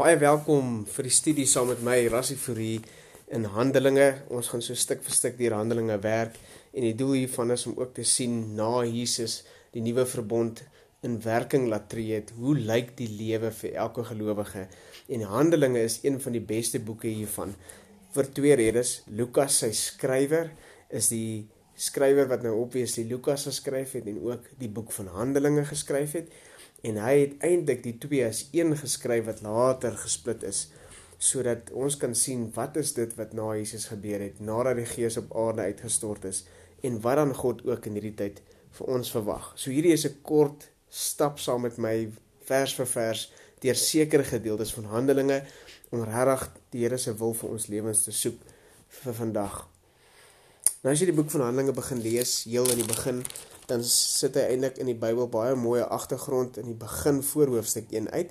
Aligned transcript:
Baie 0.00 0.16
welkom 0.16 0.86
vir 0.88 1.04
die 1.04 1.12
studie 1.12 1.44
saam 1.44 1.66
met 1.68 1.82
my 1.84 1.94
Rassie 2.08 2.38
Fourie 2.40 2.78
in 3.36 3.42
Handelinge. 3.52 4.06
Ons 4.32 4.48
gaan 4.48 4.62
so 4.64 4.72
stuk 4.72 5.02
vir 5.04 5.12
stuk 5.12 5.34
deur 5.36 5.58
Handelinge 5.58 5.98
werk 6.00 6.38
en 6.72 6.86
die 6.86 6.94
doel 6.96 7.18
hiervan 7.18 7.52
is 7.52 7.66
om 7.68 7.74
ook 7.76 7.92
te 7.98 8.06
sien 8.08 8.38
na 8.56 8.70
Jesus 8.88 9.42
die 9.74 9.82
nuwe 9.84 10.06
verbond 10.08 10.62
in 11.04 11.18
werking 11.20 11.68
laat 11.68 11.90
tree 11.92 12.14
het. 12.16 12.32
Hoe 12.38 12.54
lyk 12.56 12.94
die 12.96 13.10
lewe 13.12 13.52
vir 13.58 13.76
elke 13.84 14.06
gelowige? 14.08 14.64
En 15.12 15.26
Handelinge 15.34 15.84
is 15.84 15.98
een 16.00 16.16
van 16.24 16.38
die 16.38 16.46
beste 16.48 16.80
boeke 16.80 17.12
hiervan 17.12 17.52
vir 18.16 18.32
twee 18.40 18.56
redes. 18.56 19.02
Lukas, 19.12 19.60
sy 19.66 19.74
skrywer, 19.76 20.48
is 20.88 21.12
die 21.12 21.44
skrywer 21.76 22.32
wat 22.32 22.46
nou 22.48 22.54
obviously 22.62 23.04
Lukas 23.10 23.44
geskryf 23.50 23.98
het 24.00 24.08
en 24.08 24.24
ook 24.32 24.48
die 24.64 24.72
boek 24.72 24.96
van 24.96 25.12
Handelinge 25.12 25.68
geskryf 25.68 26.16
het 26.22 26.32
en 26.86 27.00
hy 27.04 27.14
het 27.18 27.34
eintlik 27.46 27.82
die 27.84 27.96
twee 28.02 28.24
as 28.26 28.46
een 28.56 28.76
geskryf 28.76 29.26
wat 29.26 29.42
later 29.44 29.96
gesplit 30.00 30.44
is 30.48 30.68
sodat 31.20 31.68
ons 31.76 31.98
kan 32.00 32.14
sien 32.16 32.46
wat 32.56 32.78
is 32.80 32.94
dit 32.96 33.12
wat 33.18 33.34
na 33.36 33.50
Jesus 33.58 33.90
gebeur 33.92 34.22
het 34.24 34.40
nadat 34.40 34.80
die 34.80 34.88
Gees 34.88 35.18
op 35.20 35.34
aarde 35.36 35.68
uitgestort 35.68 36.24
is 36.30 36.44
en 36.82 37.00
wat 37.04 37.20
dan 37.20 37.34
God 37.36 37.60
ook 37.68 37.86
in 37.90 37.98
hierdie 37.98 38.16
tyd 38.16 38.40
vir 38.78 38.92
ons 38.94 39.10
verwag. 39.12 39.50
So 39.56 39.70
hierdie 39.70 39.92
is 39.92 40.06
'n 40.06 40.22
kort 40.22 40.70
stap 40.88 41.38
saam 41.38 41.62
met 41.62 41.76
my 41.78 42.08
vers 42.48 42.74
vir 42.74 42.86
vers 42.86 43.32
deur 43.60 43.74
sekere 43.74 44.24
gedeeltes 44.24 44.72
van 44.72 44.84
Handelinge 44.84 45.42
om 45.90 46.02
regtig 46.02 46.48
die 46.70 46.82
Here 46.82 46.98
se 46.98 47.12
wil 47.12 47.34
vir 47.34 47.50
ons 47.50 47.66
lewens 47.66 48.04
te 48.04 48.12
soek 48.12 48.38
vir 48.88 49.14
vandag. 49.14 49.68
Nou 50.80 50.94
as 50.94 51.00
jy 51.02 51.10
die 51.10 51.12
boek 51.12 51.28
van 51.28 51.42
Handelinge 51.44 51.74
begin 51.76 51.98
lees, 52.00 52.30
heel 52.48 52.64
in 52.72 52.78
die 52.80 52.86
begin, 52.88 53.18
dan 53.68 53.82
sit 53.84 54.38
hy 54.40 54.46
eintlik 54.48 54.78
in 54.80 54.88
die 54.88 54.96
Bybel 54.96 55.26
baie 55.28 55.52
mooi 55.52 55.82
agtergrond 55.84 56.56
in 56.56 56.70
die 56.70 56.76
begin 56.80 57.18
voor 57.28 57.52
hoofstuk 57.52 57.90
1 57.92 58.08
uit 58.14 58.30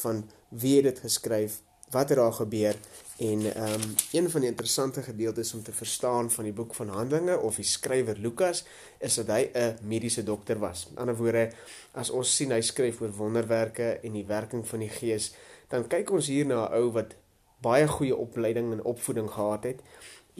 van 0.00 0.22
wie 0.48 0.78
het 0.78 0.86
dit 0.88 1.02
geskryf, 1.04 1.58
wat 1.92 2.08
het 2.08 2.16
daar 2.16 2.32
gebeur 2.32 2.78
en 3.20 3.44
ehm 3.50 3.74
um, 3.76 3.84
een 4.16 4.30
van 4.32 4.40
die 4.40 4.48
interessante 4.48 5.04
gedeeltes 5.04 5.52
om 5.54 5.62
te 5.62 5.76
verstaan 5.76 6.30
van 6.32 6.48
die 6.48 6.54
boek 6.56 6.72
van 6.74 6.88
Handelinge 6.88 7.36
of 7.36 7.60
die 7.60 7.68
skrywer 7.68 8.16
Lukas 8.16 8.64
is 8.98 9.20
dat 9.20 9.36
hy 9.36 9.50
'n 9.52 9.76
mediese 9.84 10.24
dokter 10.24 10.58
was. 10.58 10.86
Met 10.88 10.98
ander 11.04 11.16
woorde, 11.16 11.50
as 11.92 12.10
ons 12.10 12.36
sien 12.36 12.50
hy 12.50 12.60
skryf 12.60 13.00
oor 13.00 13.12
wonderwerke 13.12 14.00
en 14.00 14.12
die 14.12 14.26
werking 14.26 14.64
van 14.68 14.78
die 14.78 14.88
Gees, 14.88 15.34
dan 15.68 15.86
kyk 15.86 16.10
ons 16.10 16.26
hier 16.26 16.46
na 16.46 16.64
'n 16.64 16.72
ou 16.80 16.92
wat 16.92 17.12
baie 17.60 17.88
goeie 17.88 18.16
opleiding 18.16 18.72
en 18.72 18.84
opvoeding 18.84 19.30
gehad 19.30 19.64
het. 19.64 19.80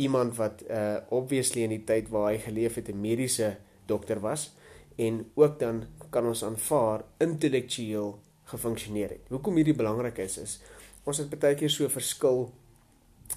Iemand 0.00 0.36
wat 0.38 0.64
uh 0.68 0.96
obviously 1.12 1.66
in 1.66 1.74
die 1.74 1.84
tyd 1.84 2.08
waar 2.12 2.30
hy 2.32 2.38
geleef 2.40 2.78
het 2.80 2.88
'n 2.88 3.00
mediese 3.00 3.56
dokter 3.86 4.20
was 4.20 4.50
en 4.96 5.30
ook 5.34 5.58
dan 5.58 5.84
kan 6.10 6.26
ons 6.26 6.44
aanvaar 6.44 7.04
intellektueel 7.18 8.18
gefunksioneer 8.44 9.08
het. 9.08 9.28
Hoekom 9.28 9.56
hierdie 9.56 9.76
belangrik 9.76 10.18
is 10.18 10.38
is 10.38 10.60
ons 11.04 11.18
het 11.18 11.38
baie 11.38 11.54
keer 11.54 11.70
so 11.70 11.88
verskil 11.88 12.50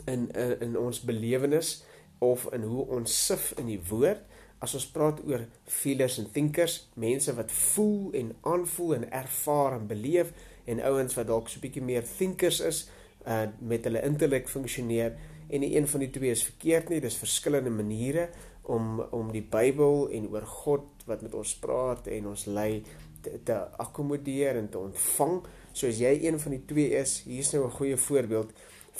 in, 0.05 0.31
in 0.31 0.59
in 0.61 0.77
ons 0.77 1.01
belewenis 1.01 1.83
of 2.19 2.47
in 2.53 2.61
hoe 2.61 2.85
ons 2.87 3.25
sif 3.25 3.51
in 3.57 3.69
die 3.71 3.81
woord 3.89 4.23
as 4.63 4.73
ons 4.77 4.87
praat 4.95 5.19
oor 5.27 5.43
feelers 5.67 6.17
en 6.21 6.29
thinkers, 6.31 6.77
mense 6.95 7.33
wat 7.35 7.51
voel 7.51 8.13
en 8.15 8.31
aanvoel 8.41 8.93
en 8.95 9.09
ervaar 9.11 9.75
en 9.79 9.87
beleef 9.87 10.31
en 10.71 10.79
ouens 10.87 11.15
wat 11.17 11.27
dalk 11.27 11.49
so 11.49 11.59
'n 11.59 11.65
bietjie 11.65 11.83
meer 11.83 12.05
thinkers 12.17 12.59
is 12.59 12.89
uh 13.27 13.47
met 13.59 13.83
hulle 13.83 14.01
intellek 14.03 14.49
funksioneer 14.49 15.15
en 15.53 15.61
die 15.61 15.75
een 15.75 15.87
van 15.87 16.01
die 16.01 16.09
twee 16.09 16.33
is 16.33 16.43
verkeerd 16.47 16.89
nie, 16.89 17.01
dis 17.03 17.19
verskillende 17.21 17.69
maniere 17.73 18.29
om 18.73 18.99
om 19.11 19.31
die 19.33 19.43
Bybel 19.43 20.07
en 20.15 20.29
oor 20.33 20.45
God 20.47 21.05
wat 21.09 21.21
met 21.25 21.35
ons 21.37 21.55
praat 21.61 22.07
en 22.07 22.31
ons 22.31 22.45
lei 22.47 22.83
te, 23.23 23.35
te 23.45 23.57
akkommodeer 23.83 24.57
en 24.59 24.69
te 24.71 24.79
ontvang. 24.79 25.41
So 25.73 25.91
as 25.91 25.99
jy 26.01 26.13
een 26.23 26.39
van 26.39 26.55
die 26.55 26.63
twee 26.69 26.93
is, 26.99 27.21
hier's 27.27 27.51
nou 27.53 27.65
'n 27.67 27.77
goeie 27.77 27.97
voorbeeld 27.97 28.53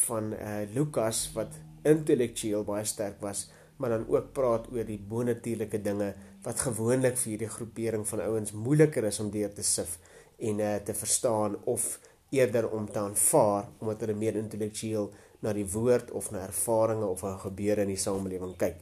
van 0.08 0.34
uh 0.34 0.62
Lukas 0.76 1.32
wat 1.34 1.58
intellektueel 1.84 2.64
baie 2.64 2.86
sterk 2.86 3.22
was, 3.22 3.50
maar 3.78 3.90
dan 3.90 4.08
ook 4.08 4.34
praat 4.34 4.72
oor 4.72 4.86
die 4.86 5.00
bonatuurlike 5.00 5.82
dinge 5.82 6.14
wat 6.44 6.60
gewoonlik 6.60 7.18
vir 7.18 7.30
hierdie 7.30 7.56
groepering 7.58 8.08
van 8.08 8.22
ouens 8.22 8.52
moeiliker 8.52 9.04
is 9.04 9.20
om 9.20 9.32
deur 9.32 9.54
te 9.54 9.64
sif 9.64 10.00
en 10.38 10.60
uh 10.60 10.76
te 10.76 10.94
verstaan 10.94 11.56
of 11.66 12.00
eerder 12.30 12.70
om 12.70 12.92
te 12.92 13.00
aanvaar 13.00 13.70
omdat 13.80 14.00
hulle 14.00 14.14
meer 14.14 14.36
intellektueel 14.36 15.12
na 15.44 15.54
die 15.54 15.68
woord 15.68 16.12
of 16.12 16.32
na 16.32 16.46
ervarings 16.48 17.06
of 17.06 17.24
'n 17.24 17.40
gebeure 17.46 17.82
in 17.82 17.92
die 17.94 18.00
samelewing 18.00 18.56
kyk. 18.58 18.80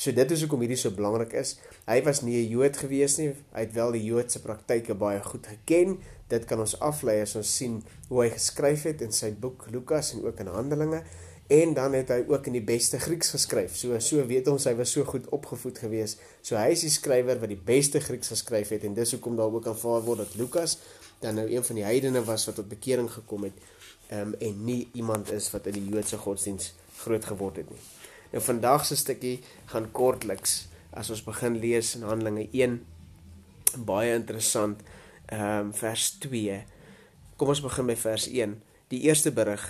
So 0.00 0.12
dit 0.16 0.30
is 0.30 0.40
hoekom 0.40 0.62
hierdie 0.64 0.78
so 0.80 0.90
belangrik 0.96 1.34
is. 1.36 1.58
Hy 1.86 2.02
was 2.02 2.22
nie 2.22 2.40
'n 2.40 2.48
Jood 2.48 2.76
gewees 2.76 3.18
nie. 3.18 3.34
Hy 3.52 3.60
het 3.60 3.72
wel 3.72 3.92
die 3.92 4.04
Joodse 4.04 4.40
praktyke 4.40 4.94
baie 4.94 5.20
goed 5.22 5.46
geken. 5.46 5.98
Dit 6.28 6.44
kan 6.44 6.60
ons 6.60 6.78
aflei 6.80 7.20
as 7.20 7.36
ons 7.36 7.56
sien 7.56 7.82
hoe 8.08 8.22
hy 8.22 8.30
geskryf 8.30 8.82
het 8.82 9.02
in 9.02 9.12
sy 9.12 9.30
boek 9.32 9.66
Lukas 9.70 10.14
en 10.14 10.24
ook 10.24 10.40
in 10.40 10.46
Handelinge 10.46 11.02
en 11.50 11.74
dan 11.74 11.92
het 11.92 12.08
hy 12.08 12.24
ook 12.28 12.46
in 12.46 12.52
die 12.52 12.64
beste 12.64 12.98
Grieks 12.98 13.30
geskryf. 13.30 13.76
So 13.76 13.98
so 13.98 14.26
weet 14.26 14.48
ons 14.48 14.64
hy 14.64 14.74
was 14.74 14.92
so 14.92 15.04
goed 15.04 15.28
opgevoed 15.28 15.78
gewees. 15.78 16.16
So 16.40 16.56
hy 16.56 16.70
is 16.70 16.80
die 16.80 16.90
skrywer 16.90 17.40
wat 17.40 17.48
die 17.48 17.60
beste 17.64 18.00
Grieks 18.00 18.28
geskryf 18.28 18.68
het 18.68 18.84
en 18.84 18.94
dis 18.94 19.10
hoekom 19.10 19.36
daar 19.36 19.52
ook 19.52 19.66
aanvaar 19.66 20.00
word 20.06 20.18
dat 20.18 20.34
Lukas 20.38 20.78
dan 21.20 21.34
nou 21.34 21.48
een 21.50 21.64
van 21.64 21.76
die 21.76 21.84
heidene 21.84 22.24
was 22.24 22.46
wat 22.46 22.54
tot 22.54 22.68
bekering 22.68 23.10
gekom 23.10 23.42
het 23.44 23.52
um, 24.12 24.34
en 24.38 24.64
nie 24.64 24.88
iemand 24.92 25.32
is 25.32 25.50
wat 25.54 25.66
in 25.66 25.78
die 25.78 25.88
Joodse 25.88 26.18
godsdiens 26.18 26.72
groot 27.02 27.24
geword 27.24 27.56
het 27.62 27.70
nie. 27.70 27.82
Nou 28.30 28.42
vandag 28.44 28.84
se 28.86 28.96
stukkie 28.96 29.40
gaan 29.72 29.90
kortliks 29.92 30.68
as 30.90 31.10
ons 31.10 31.22
begin 31.24 31.58
lees 31.62 31.94
in 31.98 32.06
Handelinge 32.06 32.48
1 32.52 32.80
baie 33.86 34.14
interessant 34.14 34.82
ehm 35.30 35.70
um, 35.70 35.74
vers 35.74 36.10
2. 36.18 36.58
Kom 37.38 37.52
ons 37.52 37.62
begin 37.62 37.86
by 37.86 37.96
vers 37.96 38.26
1. 38.28 38.56
Die 38.90 39.04
eerste 39.06 39.30
berig 39.30 39.62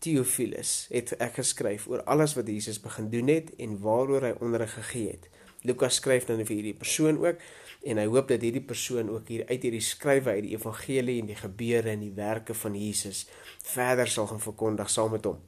Theophilus 0.00 0.86
het 0.92 1.12
ek 1.20 1.38
geskryf 1.40 1.86
oor 1.88 2.02
alles 2.08 2.34
wat 2.36 2.48
Jesus 2.48 2.80
begin 2.80 3.08
doen 3.12 3.28
het 3.32 3.50
en 3.60 3.78
waaroor 3.80 4.24
hy 4.28 4.34
onderrig 4.40 4.74
gegee 4.76 5.16
het. 5.16 5.28
Lukas 5.68 6.00
skryf 6.00 6.26
dan 6.28 6.40
vir 6.44 6.56
hierdie 6.56 6.78
persoon 6.78 7.18
ook 7.20 7.42
en 7.84 8.00
hy 8.00 8.06
hoop 8.08 8.28
dat 8.28 8.44
hierdie 8.44 8.64
persoon 8.64 9.10
ook 9.12 9.28
hier 9.28 9.44
uit 9.48 9.62
hierdie 9.62 9.84
skrywe 9.84 10.36
uit 10.36 10.44
die 10.48 10.54
evangelie 10.56 11.18
en 11.20 11.28
die 11.32 11.38
gebeure 11.38 11.92
en 11.92 12.04
die 12.04 12.14
werke 12.16 12.56
van 12.56 12.76
Jesus 12.76 13.26
verder 13.64 14.08
sal 14.08 14.28
gaan 14.30 14.40
verkondig 14.40 14.92
saam 14.92 15.12
met 15.16 15.28
hom 15.28 15.40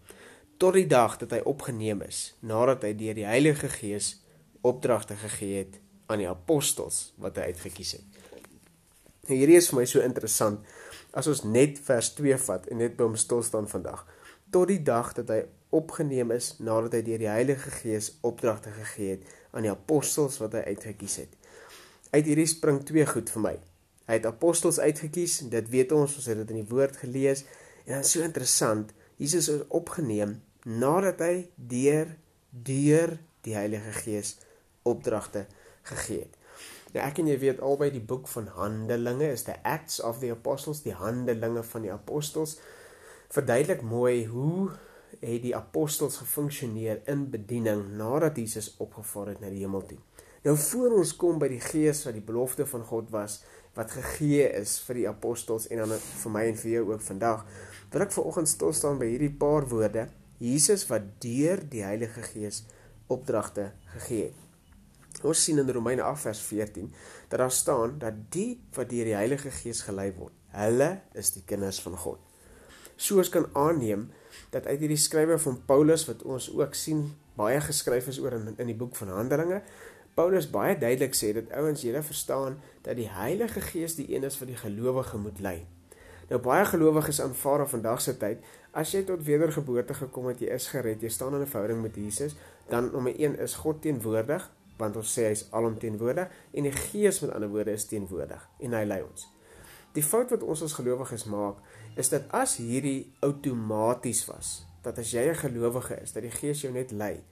tot 0.62 0.76
die 0.78 0.86
dag 0.86 1.16
dat 1.18 1.32
hy 1.34 1.40
opgeneem 1.50 2.04
is 2.06 2.18
nadat 2.46 2.84
hy 2.86 2.92
deur 2.94 3.16
die 3.18 3.26
Heilige 3.26 3.66
Gees 3.72 4.12
opdragte 4.62 5.16
gegee 5.18 5.64
het 5.64 5.80
aan 6.06 6.22
die 6.22 6.28
apostels 6.30 7.08
wat 7.18 7.40
hy 7.40 7.48
uitget 7.50 7.74
kies 7.74 7.96
het. 7.96 8.20
Nou 9.26 9.38
hierdie 9.40 9.58
is 9.58 9.72
vir 9.72 9.80
my 9.80 9.86
so 9.90 10.04
interessant 10.04 10.62
as 11.18 11.26
ons 11.32 11.42
net 11.42 11.80
vers 11.82 12.12
2 12.14 12.38
vat 12.44 12.70
en 12.70 12.78
net 12.78 12.94
by 12.94 13.08
hom 13.08 13.18
stil 13.18 13.42
staan 13.42 13.66
vandag. 13.70 14.04
Tot 14.54 14.70
die 14.70 14.78
dag 14.86 15.10
dat 15.18 15.32
hy 15.34 15.40
opgeneem 15.74 16.30
is 16.36 16.52
nadat 16.62 16.94
hy 16.94 17.02
deur 17.10 17.22
die 17.24 17.32
Heilige 17.32 17.74
Gees 17.80 18.12
opdragte 18.22 18.70
gegee 18.76 19.16
het 19.16 19.26
aan 19.52 19.66
die 19.66 19.72
apostels 19.72 20.38
wat 20.42 20.56
hy 20.58 20.64
uitget 20.72 20.98
kies 21.00 21.18
het. 21.22 21.36
Uit 22.12 22.26
hierdie 22.28 22.48
spring 22.50 22.82
twee 22.88 23.06
goed 23.08 23.30
vir 23.32 23.44
my. 23.44 23.54
Hy 24.08 24.18
het 24.18 24.28
apostels 24.28 24.80
uitget 24.82 25.12
kies, 25.14 25.38
dit 25.52 25.68
weet 25.72 25.92
ons, 25.96 26.16
ons 26.18 26.28
het 26.28 26.40
dit 26.42 26.54
in 26.54 26.62
die 26.62 26.70
woord 26.70 26.98
gelees 27.04 27.44
en 27.86 27.96
dan 27.96 28.06
so 28.06 28.24
interessant, 28.24 28.92
Jesus 29.20 29.48
is 29.52 29.64
opgeneem 29.70 30.40
nadat 30.64 31.20
hy 31.22 31.34
deur 31.56 32.16
deur 32.52 33.16
die 33.46 33.56
Heilige 33.56 33.92
Gees 34.02 34.36
opdragte 34.86 35.46
gegee 35.88 36.26
het. 36.26 36.38
Nou 36.92 37.00
ek 37.06 37.22
en 37.22 37.30
jy 37.30 37.38
weet 37.40 37.62
albei 37.64 37.88
die 37.94 38.04
boek 38.04 38.28
van 38.28 38.50
Handelinge 38.52 39.30
is 39.32 39.46
the 39.46 39.56
Acts 39.64 40.00
of 40.04 40.20
the 40.20 40.30
Apostles, 40.34 40.82
die 40.84 40.94
Handelinge 40.96 41.62
van 41.64 41.86
die 41.86 41.92
Apostels. 41.92 42.58
Verduidelik 43.32 43.80
mooi 43.82 44.26
hoe 44.28 44.74
het 45.20 45.42
die 45.42 45.56
apostels 45.56 46.16
gefunksioneer 46.22 47.02
in 47.10 47.26
bediening 47.30 47.84
nadat 47.98 48.36
Jesus 48.36 48.74
opgevaar 48.78 49.34
het 49.34 49.40
na 49.40 49.50
die 49.52 49.64
hemel 49.64 49.84
toe. 49.86 49.98
Nou 50.42 50.56
voor 50.58 50.96
ons 50.98 51.12
kom 51.16 51.38
by 51.38 51.48
die 51.52 51.62
Gees 51.62 52.02
wat 52.06 52.16
die 52.16 52.24
belofte 52.26 52.66
van 52.66 52.82
God 52.86 53.12
was 53.14 53.42
wat 53.76 53.92
gegee 53.94 54.48
is 54.58 54.74
vir 54.84 54.98
die 55.00 55.08
apostels 55.08 55.68
en 55.72 55.84
dan 55.84 55.94
vir 55.96 56.32
my 56.34 56.42
en 56.50 56.58
vir 56.60 56.70
jou 56.74 56.82
ook 56.90 57.04
vandag. 57.06 57.46
Wil 57.92 58.04
ek 58.04 58.12
vanoggend 58.16 58.50
stil 58.50 58.74
staan 58.76 58.98
by 59.00 59.08
hierdie 59.08 59.32
paar 59.32 59.68
woorde 59.70 60.08
Jesus 60.42 60.84
wat 60.90 61.06
deur 61.22 61.62
die 61.70 61.84
Heilige 61.86 62.24
Gees 62.26 62.64
opdragte 63.12 63.70
gegee 63.94 64.30
het. 64.30 64.38
Ons 65.22 65.44
sien 65.46 65.60
in 65.62 65.70
Romeine 65.70 66.02
8 66.02 66.26
vers 66.26 66.42
14 66.48 66.90
dat 67.30 67.38
daar 67.38 67.54
staan 67.54 67.98
dat 68.02 68.18
die 68.34 68.58
wat 68.74 68.90
deur 68.90 69.12
die 69.12 69.16
Heilige 69.16 69.52
Gees 69.54 69.84
gelei 69.86 70.10
word, 70.16 70.34
hulle 70.56 70.90
is 71.14 71.30
die 71.36 71.44
kinders 71.46 71.78
van 71.84 71.96
God. 71.96 72.31
Soos 73.02 73.32
kan 73.34 73.48
aanneem 73.58 74.06
dat 74.54 74.68
uit 74.68 74.84
hierdie 74.84 75.00
skrywe 75.00 75.38
van 75.42 75.58
Paulus 75.66 76.06
wat 76.06 76.22
ons 76.22 76.48
ook 76.54 76.76
sien 76.78 77.08
baie 77.38 77.58
geskryf 77.60 78.06
is 78.12 78.20
oor 78.22 78.36
in, 78.38 78.52
in 78.56 78.70
die 78.70 78.78
boek 78.78 78.94
van 79.00 79.10
Handelinge, 79.16 79.62
Paulus 80.14 80.46
baie 80.52 80.76
duidelik 80.78 81.16
sê 81.16 81.32
dat 81.34 81.50
ouens 81.56 81.82
julle 81.82 82.02
verstaan 82.04 82.58
dat 82.84 82.98
die 83.00 83.08
Heilige 83.08 83.62
Gees 83.64 83.96
die 83.96 84.10
een 84.12 84.28
is 84.28 84.36
wat 84.38 84.52
die 84.52 84.60
gelowige 84.60 85.18
moet 85.18 85.40
lei. 85.40 85.62
Nou 86.28 86.38
baie 86.44 86.64
gelowiges 86.68 87.20
aanvaar 87.24 87.64
op 87.64 87.72
vandag 87.72 88.00
se 88.04 88.14
tyd 88.20 88.44
As 88.72 88.88
jy 88.94 89.02
tot 89.04 89.20
wedergeboorte 89.26 89.92
gekom 89.92 90.30
het, 90.30 90.40
jy 90.40 90.54
is 90.54 90.70
gered, 90.72 91.02
jy 91.04 91.10
staan 91.12 91.34
in 91.36 91.42
'n 91.44 91.46
verhouding 91.46 91.82
met 91.82 91.96
Jesus, 91.96 92.34
dan 92.68 92.88
nommer 92.92 93.12
1 93.20 93.38
is 93.38 93.54
God 93.54 93.82
teenwoordig, 93.82 94.50
want 94.78 94.96
ons 94.96 95.12
sê 95.12 95.28
hy's 95.28 95.44
alomteenwoordig 95.50 96.28
en 96.52 96.62
die 96.62 96.72
Gees 96.72 97.20
met 97.20 97.30
ander 97.30 97.48
woorde 97.48 97.72
is 97.72 97.84
teenwoordig 97.84 98.48
en 98.58 98.72
hy 98.72 98.84
lei 98.84 99.02
ons. 99.02 99.28
Die 99.92 100.02
fout 100.02 100.30
wat 100.30 100.42
ons 100.42 100.62
as 100.62 100.72
gelowiges 100.72 101.24
maak, 101.24 101.56
is 101.96 102.08
dat 102.08 102.28
as 102.30 102.56
hierdie 102.56 103.12
outomaties 103.20 104.24
was, 104.28 104.64
dat 104.82 104.98
as 104.98 105.12
jy 105.12 105.28
'n 105.30 105.34
gelowige 105.34 106.00
is, 106.02 106.12
dat 106.12 106.22
die 106.22 106.30
Gees 106.30 106.60
jou 106.60 106.72
net 106.72 106.90
lei, 106.90 107.22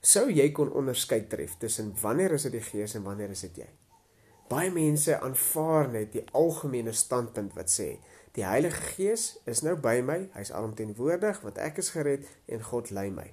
sou 0.00 0.30
jy 0.30 0.50
kon 0.52 0.72
onderskei 0.72 1.26
tref 1.26 1.56
tussen 1.58 1.94
wanneer 2.00 2.32
is 2.32 2.42
dit 2.42 2.52
die 2.52 2.60
Gees 2.60 2.94
en 2.94 3.02
wanneer 3.02 3.30
is 3.30 3.40
dit 3.40 3.56
jy. 3.56 3.68
Baie 4.48 4.70
mense 4.70 5.20
aanvaar 5.20 5.88
net 5.90 6.12
die 6.12 6.24
algemene 6.32 6.92
standpunt 6.92 7.54
wat 7.54 7.70
sê 7.70 7.98
die 8.32 8.44
Heilige 8.44 8.82
Gees 8.94 9.38
is 9.44 9.62
nou 9.62 9.76
by 9.76 10.00
my, 10.04 10.28
hy's 10.34 10.52
alomteenwoordig 10.52 11.40
want 11.40 11.58
ek 11.58 11.78
is 11.78 11.90
gered 11.90 12.28
en 12.46 12.62
God 12.62 12.90
lei 12.90 13.10
my. 13.10 13.32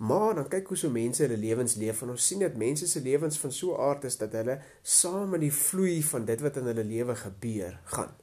Maar 0.00 0.34
dan 0.34 0.48
kyk 0.48 0.68
hoe 0.68 0.76
so 0.76 0.90
mense 0.90 1.22
hulle 1.22 1.36
lewens 1.36 1.74
leef 1.80 2.02
en 2.02 2.14
ons 2.14 2.26
sien 2.26 2.40
dat 2.40 2.56
mense 2.56 2.86
se 2.88 3.00
lewens 3.04 3.38
van 3.38 3.52
so 3.52 3.76
aard 3.76 4.04
is 4.08 4.16
dat 4.16 4.32
hulle 4.32 4.60
saam 4.82 5.34
met 5.34 5.40
die 5.40 5.52
vloei 5.52 5.98
van 6.02 6.24
dit 6.24 6.40
wat 6.40 6.56
in 6.56 6.70
hulle 6.70 6.84
lewe 6.84 7.16
gebeur 7.16 7.80
gaan. 7.96 8.14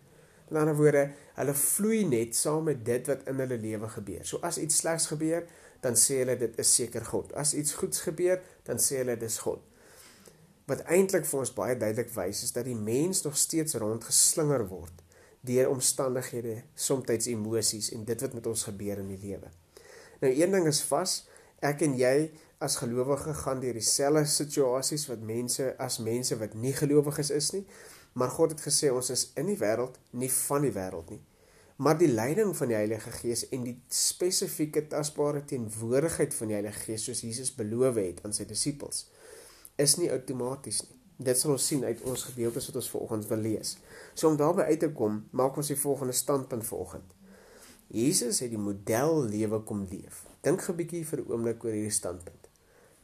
In 0.49 0.59
ander 0.59 0.75
woorde, 0.75 1.07
hulle 1.35 1.55
vloei 1.59 2.03
net 2.07 2.35
saam 2.35 2.69
met 2.69 2.83
dit 2.85 3.07
wat 3.11 3.25
in 3.27 3.41
hulle 3.43 3.57
lewe 3.59 3.89
gebeur. 3.97 4.23
So 4.25 4.39
as 4.47 4.59
iets 4.61 4.79
slegs 4.83 5.09
gebeur, 5.11 5.47
dan 5.83 5.97
sê 5.99 6.21
hulle 6.21 6.37
dit 6.39 6.59
is 6.59 6.75
seker 6.79 7.05
God. 7.05 7.33
As 7.37 7.53
iets 7.53 7.75
goeds 7.77 8.05
gebeur, 8.07 8.39
dan 8.67 8.79
sê 8.81 9.01
hulle 9.01 9.17
dis 9.19 9.39
God. 9.43 9.63
Wat 10.67 10.83
eintlik 10.91 11.27
vir 11.27 11.39
ons 11.39 11.53
baie 11.55 11.75
duidelik 11.79 12.09
wys 12.15 12.43
is 12.47 12.55
dat 12.55 12.67
die 12.67 12.75
mens 12.75 13.23
nog 13.23 13.37
steeds 13.39 13.77
rondgeslinger 13.79 14.65
word 14.71 15.03
deur 15.47 15.69
omstandighede, 15.71 16.57
soms 16.75 17.27
emosies 17.27 17.91
en 17.95 18.03
dit 18.03 18.21
wat 18.21 18.33
met 18.35 18.47
ons 18.47 18.63
gebeur 18.67 18.99
in 18.99 19.13
die 19.13 19.19
lewe. 19.21 19.47
Nou 20.19 20.31
een 20.33 20.51
ding 20.51 20.65
is 20.67 20.81
vas, 20.89 21.21
ek 21.63 21.85
en 21.85 21.93
jy 21.95 22.31
as 22.59 22.79
gelowige 22.81 23.35
gaan 23.37 23.61
deur 23.61 23.77
dieselfde 23.77 24.25
situasies 24.27 25.05
wat 25.07 25.23
mense 25.23 25.69
as 25.79 25.99
mense 26.03 26.35
wat 26.41 26.57
nie 26.57 26.73
gelowiges 26.75 27.31
is 27.31 27.51
nie, 27.53 27.63
maar 28.17 28.33
God 28.33 28.55
het 28.55 28.63
gesê 28.65 28.89
ons 28.89 29.11
is 29.13 29.27
in 29.37 29.51
die 29.51 29.59
wêreld, 29.61 29.99
nie 30.17 30.31
van 30.33 30.65
die 30.65 30.73
wêreld 30.73 31.11
nie. 31.13 31.21
Maar 31.77 31.97
die 31.99 32.09
leiding 32.09 32.55
van 32.57 32.71
die 32.71 32.77
Heilige 32.79 33.11
Gees 33.19 33.43
en 33.53 33.67
die 33.67 33.75
spesifieke 33.93 34.87
tasbare 34.89 35.43
teenwoordigheid 35.45 36.33
van 36.33 36.49
die 36.49 36.57
Heilige 36.57 36.87
Gees 36.87 37.05
soos 37.05 37.21
Jesus 37.21 37.53
beloof 37.53 37.99
het 38.01 38.23
aan 38.25 38.33
sy 38.33 38.47
disippels 38.49 39.05
is 39.77 39.97
nie 40.01 40.09
outomaties 40.11 40.81
nie. 40.87 40.95
Dit 41.27 41.39
sal 41.39 41.55
ons 41.55 41.67
sien 41.69 41.83
uit 41.85 42.01
ons 42.09 42.23
gedeeltes 42.29 42.67
wat 42.69 42.79
ons 42.81 42.89
vanoggend 42.93 43.29
wil 43.31 43.43
lees. 43.45 43.75
So 44.13 44.29
om 44.29 44.37
daarby 44.37 44.67
uit 44.69 44.81
te 44.83 44.89
kom, 44.93 45.23
maak 45.37 45.57
ons 45.57 45.71
die 45.71 45.79
volgende 45.79 46.13
standpunt 46.17 46.65
vanoggend. 46.65 47.13
Jesus 47.93 48.41
het 48.43 48.51
die 48.51 48.61
model 48.61 49.23
lewe 49.31 49.61
kom 49.65 49.85
leef. 49.89 50.25
Dink 50.45 50.61
'n 50.67 50.75
bietjie 50.75 51.05
vir 51.05 51.19
'n 51.21 51.29
oomblik 51.31 51.63
oor 51.63 51.71
hierdie 51.71 51.99
standpunt. 52.01 52.49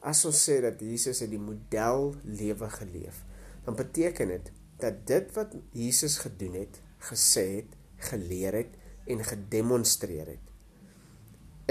As 0.01 0.25
ons 0.25 0.49
sê 0.49 0.61
dat 0.61 0.81
Jesus 0.81 1.19
het 1.19 1.29
die 1.29 1.39
model 1.39 2.15
lewe 2.23 2.69
geleef, 2.69 3.23
dan 3.65 3.75
beteken 3.75 4.27
dit 4.27 4.51
dat 4.81 5.05
dit 5.07 5.29
wat 5.35 5.55
Jesus 5.71 6.17
gedoen 6.23 6.53
het, 6.53 6.81
gesê 7.09 7.45
het, 7.61 7.77
geleer 8.09 8.53
het 8.53 8.73
en 9.07 9.23
gedemonstreer 9.23 10.27
het, 10.27 10.53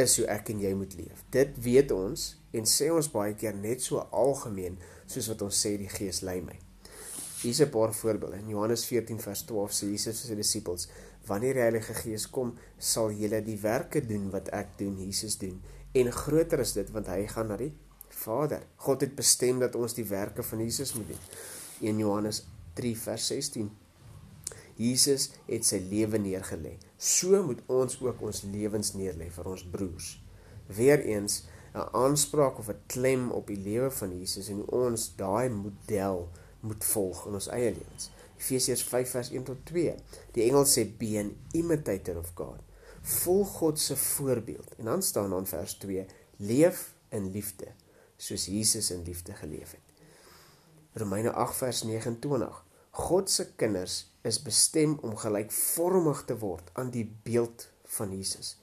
is 0.00 0.16
hoe 0.16 0.26
ek 0.32 0.48
en 0.52 0.60
jy 0.62 0.72
moet 0.76 0.94
leef. 0.96 1.24
Dit 1.34 1.56
weet 1.64 1.92
ons 1.92 2.26
en 2.56 2.68
sê 2.68 2.88
ons 2.92 3.10
baie 3.12 3.34
keer 3.36 3.56
net 3.56 3.84
so 3.84 4.00
algemeen 4.10 4.78
soos 5.10 5.28
wat 5.32 5.44
ons 5.44 5.58
sê 5.64 5.74
die 5.80 5.90
Gees 5.92 6.22
lei 6.24 6.40
my. 6.44 6.56
Hier's 7.42 7.60
'n 7.60 7.70
paar 7.70 7.92
voorbeelde. 7.92 8.38
In 8.38 8.48
Johannes 8.48 8.84
14 8.84 9.20
vers 9.20 9.42
12 9.42 9.72
sê 9.72 9.86
Jesus 9.90 10.20
vir 10.20 10.28
sy 10.28 10.34
disippels: 10.34 10.88
"Wanneer 11.26 11.54
die 11.54 11.60
Heilige 11.60 11.94
Gees 11.94 12.30
kom, 12.30 12.54
sal 12.78 13.10
julle 13.10 13.42
die 13.42 13.58
werke 13.60 14.06
doen 14.06 14.30
wat 14.30 14.48
ek 14.48 14.78
doen, 14.78 14.96
Jesus 14.98 15.38
doen, 15.38 15.60
en 15.92 16.12
groter 16.12 16.60
is 16.60 16.72
dit 16.72 16.90
want 16.90 17.06
hy 17.06 17.26
gaan 17.26 17.48
na 17.48 17.56
die 17.56 17.74
Vader. 18.08 18.62
God 18.76 19.00
het 19.00 19.14
bestem 19.14 19.58
dat 19.58 19.74
ons 19.74 19.94
die 19.94 20.04
werke 20.04 20.42
van 20.42 20.58
Jesus 20.58 20.94
moet 20.94 21.08
doen." 21.08 21.18
In 21.80 21.98
Johannes 21.98 22.46
3 22.74 22.96
vers 22.98 23.26
16 23.26 23.70
Jesus 24.76 25.30
het 25.46 25.66
sy 25.68 25.78
lewe 25.90 26.18
neergelê. 26.18 26.76
So 26.96 27.42
moet 27.44 27.60
ons 27.72 27.98
ook 28.00 28.22
ons 28.24 28.42
lewens 28.52 28.94
neerlê 28.96 29.28
vir 29.32 29.50
ons 29.50 29.64
broers. 29.74 30.14
Weereens 30.72 31.42
'n 31.74 31.88
aanspraak 31.92 32.58
of 32.58 32.68
'n 32.68 32.80
klem 32.86 33.30
op 33.30 33.46
die 33.46 33.56
lewe 33.56 33.90
van 33.90 34.18
Jesus 34.18 34.48
en 34.48 34.64
ons 34.68 35.12
daai 35.16 35.48
model 35.48 36.28
moet 36.60 36.84
volg 36.84 37.26
in 37.26 37.34
ons 37.34 37.48
eie 37.48 37.70
lewens. 37.70 38.10
Efesiërs 38.38 38.82
5 38.82 39.10
vers 39.10 39.30
1 39.30 39.44
tot 39.44 39.66
2. 39.66 39.94
Die 40.32 40.44
engel 40.48 40.64
sê 40.64 40.84
be 40.98 41.18
an 41.18 41.36
imitator 41.52 42.18
of 42.18 42.32
God. 42.34 42.60
Volg 43.02 43.48
God 43.48 43.80
se 43.80 43.96
voorbeeld. 43.96 44.74
En 44.78 44.84
dan 44.84 45.02
staan 45.02 45.30
dan 45.30 45.46
vers 45.46 45.74
2: 45.74 46.06
Leef 46.36 46.94
in 47.08 47.30
liefde 47.30 47.66
soos 48.16 48.46
Jesus 48.46 48.90
in 48.90 49.02
liefde 49.02 49.32
geleef 49.32 49.70
het. 49.70 49.91
Romeine 50.94 51.30
8 51.32 51.56
vers 51.56 51.82
29. 51.82 52.64
God 52.90 53.30
se 53.30 53.46
kinders 53.56 53.94
is 54.28 54.36
bestem 54.44 54.98
om 55.00 55.14
gelykvormig 55.16 56.18
te 56.28 56.34
word 56.36 56.66
aan 56.76 56.90
die 56.92 57.06
beeld 57.24 57.64
van 57.94 58.10
Jesus, 58.12 58.58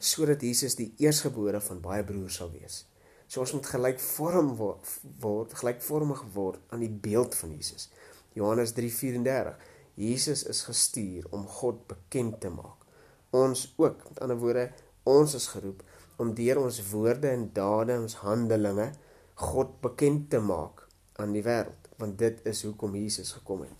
sodat 0.00 0.40
Jesus 0.40 0.78
die 0.78 0.94
eersgebore 1.04 1.60
van 1.60 1.82
baie 1.84 2.06
broers 2.08 2.38
sal 2.40 2.48
wees. 2.54 2.86
So 3.28 3.44
ons 3.44 3.52
moet 3.52 3.68
gelykvorm 3.68 4.54
word, 4.56 5.52
gelykvormig 5.60 6.22
word 6.32 6.72
aan 6.72 6.86
die 6.86 6.94
beeld 7.08 7.36
van 7.36 7.52
Jesus. 7.52 7.90
Johannes 8.32 8.72
3:34. 8.72 9.52
Jesus 10.00 10.46
is 10.48 10.62
gestuur 10.64 11.28
om 11.36 11.44
God 11.46 11.84
bekend 11.86 12.40
te 12.40 12.48
maak. 12.48 12.88
Ons 13.30 13.74
ook, 13.76 14.08
met 14.08 14.24
ander 14.24 14.40
woorde, 14.40 14.64
ons 15.02 15.34
is 15.34 15.50
geroep 15.52 15.84
om 16.16 16.32
deur 16.32 16.62
ons 16.64 16.80
woorde 16.94 17.28
en 17.28 17.50
dade, 17.52 18.00
ons 18.00 18.16
handelinge 18.24 18.88
God 19.34 19.80
bekend 19.82 20.30
te 20.30 20.40
maak 20.40 20.83
aan 21.22 21.32
die 21.32 21.42
wêreld, 21.42 21.90
want 22.00 22.18
dit 22.18 22.40
is 22.48 22.62
hoekom 22.66 22.94
Jesus 22.98 23.32
gekom 23.38 23.64
het. 23.66 23.74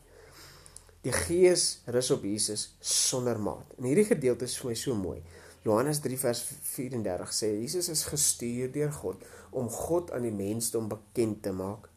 Die 1.05 1.13
Gees 1.13 1.83
rus 1.93 2.11
op 2.15 2.23
Jesus 2.25 2.75
sonder 2.81 3.41
maat. 3.41 3.75
En 3.79 3.89
hierdie 3.91 4.07
gedeelte 4.09 4.47
is 4.49 4.57
vir 4.61 4.71
my 4.71 4.77
so 4.79 4.97
mooi. 4.97 5.19
Johannes 5.65 6.01
3 6.05 6.17
vers 6.21 6.41
34 6.45 7.33
sê 7.33 7.51
Jesus 7.59 7.91
is 7.93 8.05
gestuur 8.09 8.71
deur 8.73 8.93
God 8.93 9.25
om 9.53 9.69
God 9.73 10.13
aan 10.17 10.25
die 10.25 10.35
mensdom 10.35 10.89
bekend 10.89 11.43
te 11.45 11.53
maak. 11.57 11.91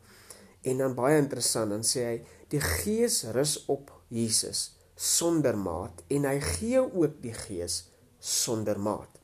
En 0.67 0.83
dan 0.83 0.95
baie 0.97 1.19
interessant, 1.19 1.71
dan 1.71 1.85
sê 1.87 2.03
hy 2.03 2.17
die 2.51 2.63
Gees 2.63 3.21
rus 3.35 3.59
op 3.71 3.93
Jesus 4.11 4.73
sonder 4.97 5.55
maat 5.59 6.01
en 6.11 6.25
hy 6.25 6.39
gee 6.41 6.81
ook 6.81 7.19
die 7.21 7.35
Gees 7.35 7.85
sonder 8.19 8.79
maat. 8.81 9.19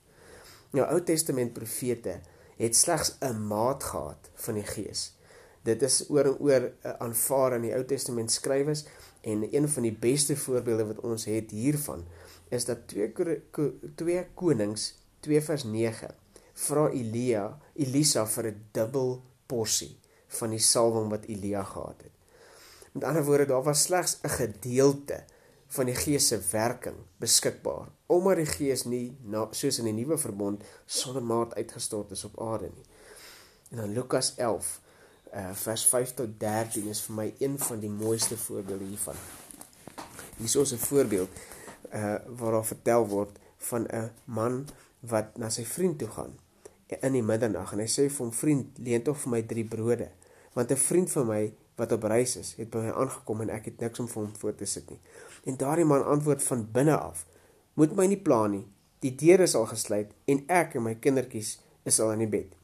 Nou 0.74 0.86
Ou 0.86 1.02
Testament 1.06 1.54
profete 1.56 2.20
het 2.60 2.76
slegs 2.76 3.16
'n 3.22 3.48
maat 3.48 3.84
gehad 3.84 4.30
van 4.36 4.56
die 4.56 4.68
Gees. 4.68 5.12
Dit 5.64 5.82
is 5.82 6.04
oor 6.10 6.26
en 6.26 6.40
oor 6.40 6.66
uh, 6.68 6.94
aanvaar 7.00 7.56
in 7.58 7.68
die 7.68 7.74
Ou 7.76 7.84
Testament 7.88 8.32
skrywers 8.32 8.86
en 9.22 9.46
een 9.48 9.70
van 9.70 9.88
die 9.88 9.96
beste 9.96 10.36
voorbeelde 10.36 10.90
wat 10.92 11.04
ons 11.08 11.26
het 11.26 11.52
hiervan 11.56 12.04
is 12.52 12.66
dat 12.68 12.88
2 12.88 13.12
2 13.96 14.26
Konings 14.36 14.90
2 15.24 15.42
vers 15.42 15.64
9 15.64 16.12
vra 16.66 16.90
Elia 16.92 17.46
Elisa 17.74 18.26
vir 18.28 18.52
'n 18.52 18.66
dubbel 18.72 19.22
porsie 19.48 19.96
van 20.40 20.50
die 20.50 20.60
salwing 20.60 21.10
wat 21.10 21.26
Elia 21.26 21.64
gehad 21.64 22.02
het. 22.04 22.12
Met 22.94 23.04
ander 23.04 23.26
woorde 23.26 23.46
daar 23.46 23.64
was 23.64 23.82
slegs 23.82 24.20
'n 24.24 24.30
gedeelte 24.30 25.24
van 25.68 25.86
die 25.86 25.96
Gees 25.96 26.28
se 26.28 26.40
werking 26.52 26.96
beskikbaar 27.18 27.88
omdat 28.06 28.36
die 28.36 28.46
Gees 28.46 28.84
nie 28.84 29.18
na, 29.22 29.48
soos 29.52 29.80
in 29.80 29.86
die 29.86 29.94
nuwe 29.94 30.18
verbond 30.18 30.64
sonder 30.86 31.24
maat 31.24 31.56
uitgestort 31.56 32.12
is 32.12 32.24
op 32.24 32.42
aarde 32.42 32.70
nie. 32.76 32.86
En 33.70 33.78
dan 33.78 33.94
Lukas 33.94 34.36
11 34.36 34.82
uh, 35.34 35.40
eh, 35.40 35.56
vers 35.56 35.86
5 35.86 36.14
tot 36.14 36.40
13 36.40 36.88
is 36.90 37.02
vir 37.02 37.16
my 37.16 37.34
een 37.40 37.58
van 37.60 37.80
die 37.80 37.90
mooiste 37.90 38.38
voorbeelde 38.38 38.86
hiervan. 38.86 39.16
Hier 40.38 40.62
is 40.62 40.74
'n 40.74 40.78
voorbeeld 40.78 41.30
uh 41.94 42.16
waar 42.38 42.52
daar 42.52 42.66
vertel 42.66 43.08
word 43.08 43.40
van 43.58 43.88
'n 43.88 44.12
man 44.26 44.68
wat 45.00 45.38
na 45.38 45.50
sy 45.50 45.66
vriend 45.66 45.98
toe 46.00 46.08
gaan 46.08 46.40
in 47.02 47.12
die 47.12 47.24
middernag 47.24 47.74
en 47.74 47.80
hy 47.80 47.88
sê 47.88 48.10
vir 48.10 48.26
hom 48.26 48.34
vriend 48.34 48.78
leen 48.78 49.04
tog 49.04 49.18
vir 49.18 49.30
my 49.32 49.42
drie 49.42 49.66
brode 49.66 50.10
want 50.54 50.72
'n 50.72 50.76
vriend 50.76 51.12
van 51.12 51.28
my 51.28 51.54
wat 51.76 51.92
op 51.92 52.04
reis 52.04 52.36
is 52.36 52.54
het 52.58 52.70
by 52.70 52.78
my 52.78 52.92
aangekom 52.92 53.42
en 53.42 53.50
ek 53.50 53.66
het 53.66 53.80
niks 53.80 54.00
om 54.00 54.08
vir 54.08 54.24
hom 54.24 54.36
voor 54.36 54.56
te 54.56 54.66
sit 54.66 54.90
nie. 54.90 55.00
En 55.44 55.58
daardie 55.58 55.86
man 55.86 56.06
antwoord 56.06 56.44
van 56.44 56.72
binne 56.72 56.98
af 56.98 57.26
moet 57.74 57.96
my 57.96 58.06
nie 58.06 58.22
pla 58.22 58.48
nie. 58.48 58.68
Die 59.00 59.16
deur 59.16 59.40
is 59.40 59.56
al 59.56 59.66
gesluit 59.66 60.12
en 60.26 60.44
ek 60.48 60.76
en 60.76 60.84
my 60.84 60.96
kindertjies 60.96 61.60
is 61.84 62.00
al 62.00 62.12
in 62.12 62.20
die 62.20 62.28
bed. 62.28 62.56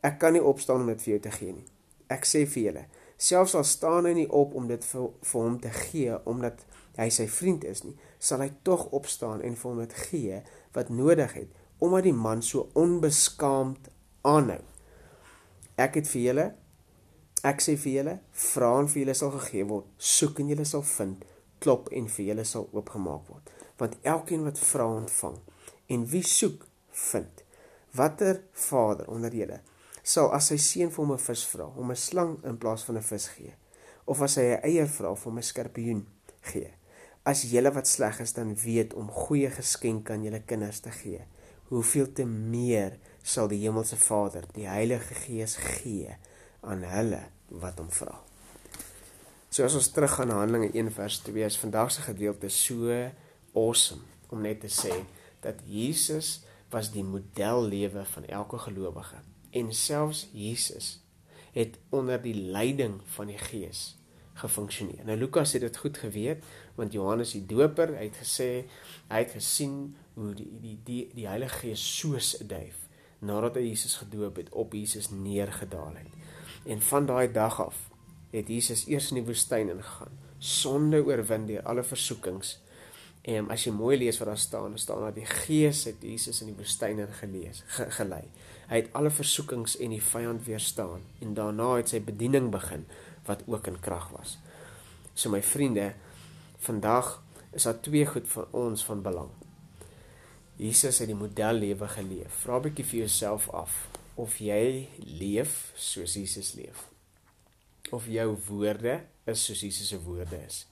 Ek 0.00 0.18
kan 0.18 0.32
nie 0.32 0.42
opstaan 0.42 0.80
om 0.80 0.86
dit 0.86 1.02
vir 1.02 1.10
jou 1.10 1.20
te 1.20 1.30
gee 1.30 1.52
nie 1.52 1.73
ek 2.14 2.28
sê 2.28 2.44
vir 2.46 2.68
julle 2.68 2.84
selfs 3.28 3.54
al 3.58 3.66
staan 3.68 4.08
hy 4.08 4.14
nie 4.18 4.30
op 4.42 4.54
om 4.58 4.66
dit 4.68 4.84
vir, 4.84 5.10
vir 5.22 5.46
hom 5.46 5.60
te 5.62 5.70
gee 5.74 6.16
omdat 6.30 6.64
hy 6.98 7.08
sy 7.10 7.26
vriend 7.30 7.64
is 7.66 7.82
nie, 7.84 7.94
sal 8.22 8.42
hy 8.44 8.50
tog 8.66 8.86
opstaan 8.94 9.42
en 9.42 9.56
vir 9.58 9.70
hom 9.70 9.80
dit 9.82 9.96
gee 10.08 10.42
wat 10.76 10.92
nodig 10.94 11.38
het 11.38 11.62
omdat 11.82 12.06
die 12.06 12.16
man 12.16 12.40
so 12.42 12.68
onbeskaamd 12.78 13.90
aanhou. 14.24 14.60
Ek 15.76 15.98
het 15.98 16.06
vir 16.08 16.22
julle 16.22 16.46
ek 17.44 17.60
sê 17.60 17.74
vir 17.76 17.92
julle, 17.98 18.14
vra 18.32 18.70
en 18.80 18.88
vir 18.88 19.02
julle 19.02 19.14
sal 19.18 19.32
gegee 19.34 19.66
word, 19.68 19.88
soek 19.98 20.40
en 20.40 20.52
julle 20.54 20.64
sal 20.68 20.84
vind, 20.94 21.24
klop 21.60 21.90
en 21.92 22.08
vir 22.16 22.30
julle 22.30 22.46
sal 22.48 22.70
oopgemaak 22.72 23.28
word. 23.28 23.50
Want 23.80 23.98
elkeen 24.14 24.46
wat 24.48 24.60
vra 24.64 24.86
ontvang 25.02 25.36
en 25.92 26.06
wie 26.08 26.22
soek 26.24 26.64
vind. 27.10 27.42
Watter 27.94 28.40
vader 28.68 29.10
onder 29.12 29.34
julle 29.36 29.60
sal 30.04 30.28
as 30.36 30.50
sy 30.52 30.58
seun 30.60 30.90
vir 30.92 31.00
hom 31.00 31.14
'n 31.16 31.24
vis 31.26 31.42
vra, 31.48 31.64
hom 31.64 31.90
'n 31.90 31.96
slang 31.96 32.32
in 32.44 32.58
plaas 32.60 32.84
van 32.84 32.96
'n 32.96 33.08
vis 33.10 33.28
gee? 33.36 33.54
Of 34.06 34.20
as 34.22 34.36
hy 34.36 34.44
'n 34.52 34.64
eier 34.68 34.88
vra, 34.88 35.14
vir 35.14 35.30
hom 35.30 35.38
'n 35.38 35.50
skorpioen 35.50 36.06
gee. 36.52 36.70
As 37.24 37.42
julle 37.42 37.72
wat 37.72 37.88
sleg 37.88 38.20
is 38.20 38.34
dan 38.34 38.54
weet 38.54 38.94
om 38.94 39.08
goeie 39.08 39.50
geskenke 39.50 40.12
aan 40.12 40.24
julle 40.24 40.42
kinders 40.44 40.80
te 40.80 40.90
gee, 40.90 41.22
hoeveel 41.68 42.12
te 42.12 42.24
meer 42.24 42.98
sal 43.22 43.48
die 43.48 43.62
hemelse 43.64 43.96
Vader 43.96 44.44
die 44.52 44.68
Heilige 44.68 45.14
Gees 45.14 45.56
gee 45.56 46.16
aan 46.60 46.84
hulle 46.84 47.22
wat 47.48 47.78
hom 47.78 47.90
vra. 47.90 48.20
So 49.48 49.64
as 49.64 49.74
ons 49.74 49.88
teruggaan 49.88 50.28
na 50.28 50.34
Handelinge 50.34 50.74
1 50.74 50.90
vers 50.92 51.18
2, 51.18 51.44
is 51.44 51.58
vandag 51.58 51.90
se 51.90 52.02
gedeelte 52.02 52.48
so 52.48 52.90
awesome 53.54 54.02
om 54.28 54.42
net 54.42 54.60
te 54.60 54.68
sê 54.68 55.04
dat 55.40 55.54
Jesus 55.64 56.44
was 56.70 56.90
die 56.90 57.04
modellewe 57.04 58.04
van 58.04 58.26
elke 58.26 58.58
gelowige 58.58 59.22
en 59.54 59.72
selfs 59.72 60.26
Jesus 60.32 60.98
het 61.54 61.78
onder 61.94 62.18
die 62.22 62.34
leiding 62.34 62.98
van 63.14 63.30
die 63.30 63.38
Gees 63.38 63.94
gefunksioneer. 64.34 65.04
Nou 65.06 65.18
Lukas 65.18 65.52
het 65.54 65.62
dit 65.62 65.76
goed 65.76 65.98
geweet 65.98 66.42
want 66.74 66.92
Johannes 66.92 67.36
die 67.36 67.46
Doper 67.46 67.94
het 67.98 68.18
gesê 68.18 68.48
hy 69.10 69.20
het 69.22 69.36
gesien 69.36 69.94
hoe 70.18 70.32
die 70.34 70.50
die 70.60 70.78
die, 70.84 71.02
die 71.14 71.28
Heilige 71.30 71.62
Gees 71.62 71.84
soos 71.98 72.34
'n 72.40 72.50
duif 72.50 72.82
nadat 73.24 73.56
hy 73.56 73.68
Jesus 73.70 73.96
gedoop 74.02 74.36
het 74.36 74.50
op 74.52 74.74
Jesus 74.76 75.08
neergedaal 75.10 75.94
het. 75.96 76.12
En 76.66 76.80
van 76.80 77.06
daai 77.06 77.32
dag 77.32 77.60
af 77.60 77.78
het 78.30 78.48
Jesus 78.48 78.86
eers 78.90 79.10
in 79.12 79.20
die 79.20 79.26
woestyn 79.28 79.70
ingegaan, 79.72 80.18
sonde 80.38 81.00
oorwin 81.04 81.46
deur 81.46 81.62
alle 81.62 81.84
versoekings. 81.86 82.58
En 83.24 83.48
as 83.52 83.62
jy 83.64 83.72
mooi 83.72 83.96
lees 83.96 84.18
wat 84.20 84.28
daar 84.28 84.40
staan, 84.40 84.78
staan 84.78 85.06
dat 85.06 85.16
die 85.16 85.28
Gees 85.28 85.86
het 85.88 86.02
Jesus 86.04 86.42
in 86.44 86.50
die 86.50 86.58
woestyn 86.58 87.00
ingelees, 87.00 87.62
ge, 87.72 87.86
gelei. 87.96 88.24
Hy 88.68 88.82
het 88.82 88.90
alle 88.92 89.12
versoekings 89.12 89.78
en 89.80 89.94
die 89.94 90.02
vyand 90.04 90.44
weerstaan 90.44 91.04
en 91.24 91.32
daarna 91.36 91.70
het 91.78 91.92
sy 91.94 92.02
bediening 92.04 92.50
begin 92.52 92.84
wat 93.24 93.46
ook 93.48 93.70
in 93.70 93.80
krag 93.80 94.10
was. 94.12 94.36
So 95.14 95.32
my 95.32 95.40
vriende, 95.42 95.94
vandag 96.66 97.16
is 97.56 97.64
daar 97.64 97.80
twee 97.80 98.04
goed 98.08 98.28
vir 98.28 98.50
ons 98.52 98.84
van 98.84 99.00
belang. 99.04 99.32
Jesus 100.60 101.00
het 101.00 101.08
die 101.08 101.18
modellewe 101.18 101.88
geleef. 101.96 102.42
Vra 102.44 102.58
'n 102.58 102.62
bietjie 102.68 102.84
vir 102.84 102.98
jouself 102.98 103.48
af 103.50 103.88
of 104.14 104.38
jy 104.38 104.88
leef 104.98 105.72
soos 105.74 106.14
Jesus 106.14 106.54
leef. 106.54 106.88
Of 107.90 108.06
jou 108.06 108.36
woorde 108.48 109.00
is 109.24 109.44
soos 109.44 109.60
Jesus 109.60 109.88
se 109.88 109.98
woorde 109.98 110.38
is. 110.46 110.66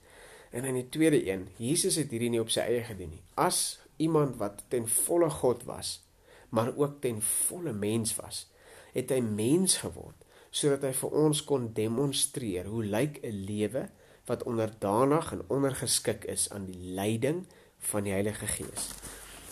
En 0.53 0.67
in 0.69 0.77
die 0.77 0.89
tweede 0.93 1.19
een, 1.25 1.47
Jesus 1.57 1.97
het 1.97 2.11
hierdie 2.13 2.29
nie 2.29 2.41
op 2.41 2.51
sy 2.53 2.61
eie 2.69 2.83
gedoen 2.85 3.15
nie. 3.15 3.23
As 3.41 3.79
iemand 3.97 4.37
wat 4.37 4.61
ten 4.69 4.85
volle 4.87 5.29
God 5.41 5.65
was, 5.65 6.03
maar 6.53 6.75
ook 6.77 6.99
ten 7.01 7.21
volle 7.21 7.73
mens 7.73 8.13
was, 8.15 8.45
het 8.93 9.09
hy 9.09 9.21
mens 9.25 9.79
geword 9.81 10.19
sodat 10.53 10.83
hy 10.85 10.91
vir 10.93 11.15
ons 11.17 11.39
kon 11.49 11.63
demonstreer 11.73 12.67
hoe 12.69 12.83
lyk 12.85 13.15
'n 13.25 13.39
lewe 13.47 13.87
wat 14.29 14.43
onderdanig 14.45 15.31
en 15.33 15.41
ondergeskik 15.49 16.27
is 16.29 16.49
aan 16.53 16.65
die 16.65 16.93
leiding 16.93 17.47
van 17.89 18.03
die 18.03 18.13
Heilige 18.13 18.45
Gees. 18.47 18.91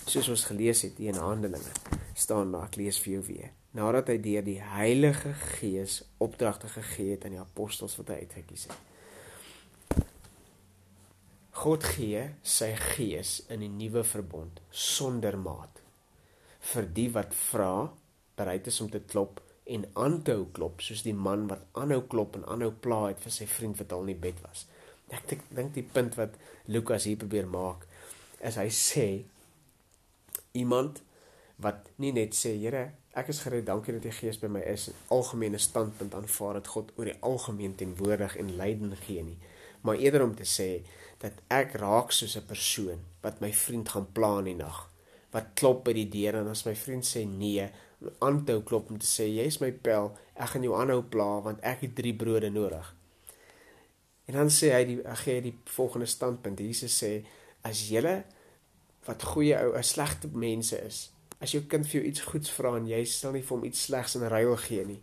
Soos 0.06 0.30
ons 0.30 0.46
gelees 0.46 0.82
het 0.82 1.00
in 1.00 1.18
Handelinge, 1.18 1.74
staan 2.14 2.52
daar, 2.52 2.70
ek 2.70 2.76
lees 2.76 3.00
vir 3.00 3.14
jou 3.14 3.24
weer. 3.24 3.50
Nadat 3.72 4.08
hy 4.08 4.18
deur 4.22 4.44
die 4.44 4.62
Heilige 4.62 5.34
Gees 5.34 6.04
opdragte 6.18 6.68
gegee 6.68 7.12
het 7.12 7.26
aan 7.26 7.32
die 7.32 7.40
apostels 7.42 7.98
wat 7.98 8.08
hy 8.14 8.22
uitgekies 8.22 8.68
het. 8.70 8.91
God 11.62 11.84
gee 11.86 12.22
sy 12.42 12.72
gees 12.74 13.36
in 13.54 13.62
die 13.62 13.70
nuwe 13.70 14.02
verbond 14.08 14.58
sonder 14.74 15.36
maat 15.38 15.82
vir 16.72 16.88
die 16.96 17.10
wat 17.14 17.36
vra, 17.38 17.92
bereid 18.40 18.70
is 18.72 18.80
om 18.82 18.88
te 18.90 19.02
klop 19.12 19.38
en 19.70 19.84
aanhou 19.94 20.48
klop 20.56 20.82
soos 20.82 21.04
die 21.06 21.14
man 21.14 21.44
wat 21.52 21.68
aanhou 21.78 22.00
klop 22.10 22.40
en 22.40 22.48
aanhou 22.50 22.72
pla 22.86 23.04
het 23.12 23.22
vir 23.22 23.36
sy 23.36 23.46
vriend 23.46 23.78
wat 23.78 23.94
al 23.94 24.08
in 24.08 24.14
die 24.16 24.24
bed 24.24 24.40
was. 24.42 24.64
Ek 25.14 25.36
dink 25.54 25.76
die 25.76 25.86
punt 25.86 26.18
wat 26.18 26.40
Lukas 26.66 27.06
hier 27.06 27.20
probeer 27.22 27.46
maak 27.46 27.86
is 28.50 28.58
hy 28.58 28.66
sê 28.74 29.06
iemand 30.58 31.04
wat 31.62 31.92
nie 32.02 32.10
net 32.16 32.34
sê 32.34 32.56
Here, 32.58 32.88
ek 33.14 33.30
is 33.30 33.44
gered, 33.46 33.68
dankie 33.70 33.94
dat 34.00 34.08
die 34.08 34.16
Gees 34.16 34.42
by 34.42 34.50
my 34.50 34.64
is, 34.66 34.88
algemene 35.14 35.62
standpunt 35.62 36.18
aanvaar 36.18 36.58
dat 36.58 36.74
God 36.74 36.90
oor 36.98 37.12
die 37.12 37.20
algemeen 37.22 37.78
teenwoordig 37.78 38.40
en 38.42 38.56
leiding 38.58 38.98
gee 39.06 39.22
nie, 39.30 39.38
maar 39.86 40.02
eerder 40.02 40.26
om 40.26 40.34
te 40.38 40.48
sê 40.50 40.72
dat 41.22 41.42
ek 41.50 41.78
raak 41.82 42.12
soos 42.12 42.36
'n 42.38 42.50
persoon 42.50 43.00
wat 43.22 43.42
my 43.42 43.52
vriend 43.54 43.90
gaan 43.90 44.12
pla 44.12 44.40
in 44.40 44.46
die 44.46 44.56
nag, 44.56 44.90
wat 45.32 45.54
klop 45.54 45.86
by 45.86 45.94
die 45.94 46.10
deur 46.10 46.36
en 46.42 46.48
as 46.48 46.66
my 46.66 46.76
vriend 46.76 47.06
sê 47.06 47.26
nee, 47.26 47.70
aanhou 48.20 48.62
klop 48.64 48.90
om 48.90 48.98
te 48.98 49.06
sê 49.06 49.28
jy's 49.30 49.60
my 49.62 49.72
pel, 49.72 50.12
ek 50.36 50.50
gaan 50.54 50.64
jou 50.64 50.74
aanhou 50.76 51.02
pla 51.04 51.40
want 51.46 51.62
ek 51.62 51.86
het 51.86 51.96
drie 51.96 52.14
brode 52.14 52.50
nodig. 52.50 52.96
En 54.26 54.38
dan 54.38 54.50
sê 54.50 54.72
hy 54.74 54.84
die 54.88 55.00
gee 55.24 55.42
die 55.42 55.56
volgende 55.76 56.08
standpunt. 56.08 56.60
Jesus 56.60 56.98
sê 57.04 57.26
as 57.68 57.90
julle 57.90 58.24
wat 59.06 59.24
goeie 59.34 59.58
ou, 59.58 59.74
'n 59.78 59.84
slegte 59.84 60.28
mense 60.34 60.78
is, 60.86 61.12
as 61.40 61.52
jou 61.52 61.62
kind 61.62 61.86
vir 61.88 62.02
jou 62.02 62.10
iets 62.10 62.22
goeds 62.22 62.50
vra 62.50 62.76
en 62.78 62.88
jy 62.88 63.06
sal 63.06 63.34
nie 63.34 63.42
vir 63.42 63.58
hom 63.58 63.66
iets 63.66 63.84
slegs 63.84 64.16
in 64.16 64.28
ruil 64.30 64.56
gee 64.58 64.86
nie. 64.86 65.02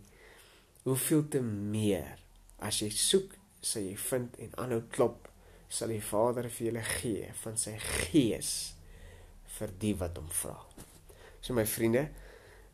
Hoeveel 0.83 1.27
te 1.27 1.41
meer 1.41 2.17
as 2.59 2.79
jy 2.81 2.89
soek, 2.89 3.35
sal 3.61 3.83
jy 3.83 3.95
vind 3.95 4.35
en 4.39 4.55
aanhou 4.57 4.81
klop, 4.91 5.27
sal 5.69 5.93
die 5.93 6.01
Vader 6.01 6.49
vir 6.49 6.67
julle 6.67 6.83
gee 6.83 7.29
van 7.43 7.57
sy 7.57 7.75
gees 7.77 8.53
vir 9.57 9.73
die 9.81 9.93
wat 9.99 10.17
hom 10.17 10.29
vra. 10.33 10.57
So 11.41 11.53
my 11.53 11.65
vriende, 11.69 12.09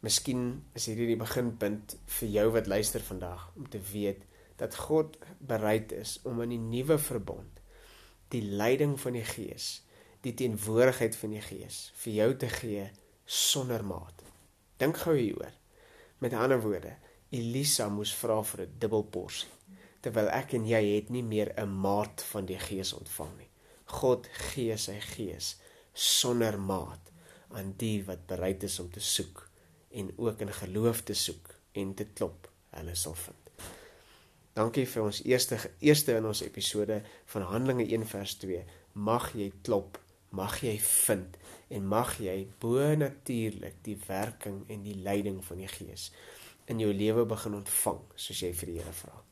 Miskien 0.05 0.59
is 0.77 0.85
hierdie 0.85 1.07
die 1.09 1.17
beginpunt 1.17 1.95
vir 2.19 2.29
jou 2.29 2.49
wat 2.53 2.67
luister 2.69 3.01
vandag 3.01 3.47
om 3.57 3.65
te 3.73 3.79
weet 3.89 4.21
dat 4.59 4.77
God 4.87 5.17
bereid 5.39 5.95
is 5.97 6.19
om 6.29 6.43
in 6.43 6.53
die 6.53 6.61
nuwe 6.61 6.99
verbond 7.01 7.61
die 8.33 8.43
leiding 8.43 8.95
van 9.01 9.15
die 9.17 9.25
Gees, 9.25 9.81
die 10.25 10.33
teenwoordigheid 10.37 11.17
van 11.17 11.33
die 11.33 11.41
Gees 11.41 11.79
vir 12.03 12.13
jou 12.19 12.29
te 12.43 12.51
gee 12.53 12.85
sonder 13.25 13.85
maat. 13.85 14.21
Dink 14.81 15.01
gou 15.05 15.15
hieroor. 15.17 15.53
Met 16.21 16.37
ander 16.37 16.61
woorde, 16.61 16.95
Elisa 17.33 17.89
moes 17.89 18.13
vra 18.13 18.41
vir 18.43 18.65
'n 18.65 18.77
dubbelporsie 18.79 19.54
terwyl 20.05 20.27
ek 20.29 20.53
en 20.53 20.67
jy 20.69 20.81
het 20.91 21.07
nie 21.09 21.23
meer 21.25 21.49
'n 21.57 21.71
maat 21.81 22.21
van 22.31 22.45
die 22.45 22.59
Gees 22.61 22.93
ontvang 22.93 23.31
nie. 23.37 23.49
God 23.85 24.27
gee 24.51 24.77
sy 24.77 24.99
Gees 25.01 25.55
sonder 25.93 26.59
maat 26.59 27.11
aan 27.49 27.73
die 27.77 28.03
wat 28.05 28.27
bereid 28.27 28.63
is 28.63 28.79
om 28.79 28.91
te 28.91 28.99
soek 28.99 29.49
en 29.91 30.11
ook 30.17 30.41
in 30.41 30.53
geloof 30.53 31.01
te 31.01 31.13
soek 31.13 31.55
en 31.73 31.93
te 31.93 32.05
klop, 32.05 32.49
hulle 32.69 32.95
sal 32.95 33.15
vind. 33.15 33.49
Dankie 34.53 34.85
vir 34.87 35.03
ons 35.03 35.23
eerste 35.25 35.57
eerste 35.79 36.15
in 36.15 36.25
ons 36.25 36.41
episode 36.41 37.01
van 37.25 37.41
Handelinge 37.41 37.87
1 37.89 38.05
vers 38.07 38.35
2. 38.35 38.63
Mag 38.93 39.33
jy 39.33 39.51
klop, 39.61 39.99
mag 40.29 40.61
jy 40.61 40.77
vind 40.79 41.37
en 41.69 41.87
mag 41.87 42.17
jy 42.19 42.47
bo 42.59 42.95
natuurlik 42.95 43.83
die 43.83 43.97
werking 44.07 44.63
en 44.69 44.83
die 44.83 44.95
leiding 44.95 45.43
van 45.45 45.57
die 45.57 45.67
Gees 45.67 46.11
in 46.65 46.79
jou 46.79 46.93
lewe 46.93 47.25
begin 47.25 47.61
ontvang 47.61 48.01
soos 48.15 48.41
jy 48.41 48.53
vir 48.53 48.71
die 48.71 48.79
Here 48.79 48.93
vra. 48.93 49.25